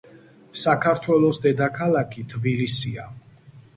საქართველოს 0.61 1.39
დედაქალაქი 1.43 2.25
თბილისია. 2.33 3.07